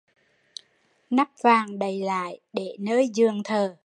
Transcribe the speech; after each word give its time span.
Nắp 1.09 1.29
vàng 1.43 1.79
đậy 1.79 1.99
lại 2.01 2.39
để 2.53 2.75
nơi 2.79 3.09
giường 3.13 3.41
thờ 3.43 3.75